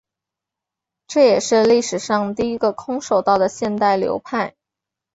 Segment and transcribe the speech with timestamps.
[1.05, 4.55] 这也是历史上第一个空手道的现代流派。